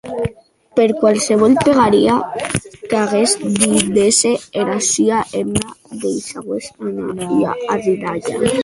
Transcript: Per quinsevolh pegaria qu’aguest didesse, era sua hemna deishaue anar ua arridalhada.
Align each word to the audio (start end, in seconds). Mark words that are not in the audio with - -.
Per 0.77 0.87
quinsevolh 1.01 1.57
pegaria 1.65 2.15
qu’aguest 2.89 3.37
didesse, 3.59 4.31
era 4.61 4.75
sua 4.91 5.19
hemna 5.35 5.67
deishaue 6.01 6.59
anar 6.85 7.11
ua 7.39 7.51
arridalhada. 7.73 8.37